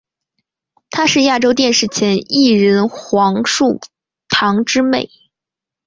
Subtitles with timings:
[0.89, 3.79] 她是亚洲电视前艺人黄树
[4.29, 5.11] 棠之妹。